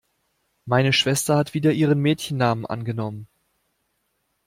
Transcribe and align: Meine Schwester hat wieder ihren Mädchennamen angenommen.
Meine 0.65 0.93
Schwester 0.93 1.37
hat 1.37 1.53
wieder 1.53 1.73
ihren 1.73 1.99
Mädchennamen 1.99 2.65
angenommen. 2.65 3.27